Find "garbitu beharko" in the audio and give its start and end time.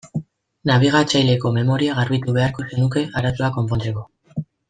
1.99-2.65